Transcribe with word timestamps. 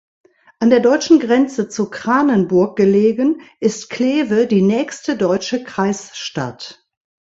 An 0.57 0.71
der 0.71 0.79
deutschen 0.79 1.19
Grenze 1.19 1.69
zu 1.69 1.87
Kranenburg 1.91 2.75
gelegen, 2.75 3.41
ist 3.59 3.91
Kleve 3.91 4.47
die 4.47 4.63
nächste 4.63 5.15
deutsche 5.15 5.63
Kreisstadt. 5.63 6.87